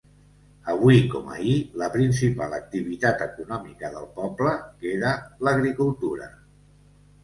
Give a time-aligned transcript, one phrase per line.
[0.71, 6.37] Avui com ahir, la principal activitat econòmica del poble queda l'agricultura.